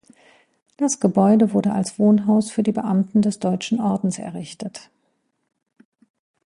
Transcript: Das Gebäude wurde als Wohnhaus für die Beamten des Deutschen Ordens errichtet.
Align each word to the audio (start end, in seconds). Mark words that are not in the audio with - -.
Das 0.77 0.99
Gebäude 0.99 1.53
wurde 1.53 1.73
als 1.73 1.99
Wohnhaus 1.99 2.49
für 2.49 2.63
die 2.63 2.71
Beamten 2.71 3.21
des 3.21 3.37
Deutschen 3.37 3.79
Ordens 3.79 4.17
errichtet. 4.17 4.89